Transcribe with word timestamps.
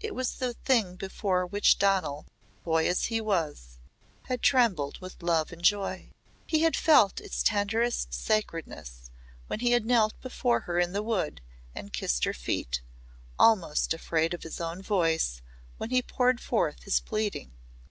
It 0.00 0.14
was 0.14 0.36
the 0.36 0.54
thing 0.54 0.96
before 0.96 1.44
which 1.46 1.78
Donal 1.78 2.24
boy 2.64 2.88
as 2.88 3.04
he 3.12 3.20
was 3.20 3.76
had 4.22 4.40
trembled 4.40 4.98
with 5.02 5.22
love 5.22 5.52
and 5.52 5.62
joy. 5.62 6.08
He 6.46 6.60
had 6.60 6.74
felt 6.74 7.20
its 7.20 7.42
tenderest 7.42 8.14
sacredness 8.14 9.10
when 9.46 9.60
he 9.60 9.72
had 9.72 9.84
knelt 9.84 10.18
before 10.22 10.60
her 10.60 10.78
in 10.78 10.92
the 10.94 11.02
Wood 11.02 11.42
and 11.74 11.92
kissed 11.92 12.24
her 12.24 12.32
feet, 12.32 12.80
almost 13.38 13.92
afraid 13.92 14.32
of 14.32 14.42
his 14.42 14.58
own 14.58 14.80
voice 14.80 15.42
when 15.76 15.90
he 15.90 16.00
poured 16.00 16.40
forth 16.40 16.84
his 16.84 16.98
pleading. 16.98 17.52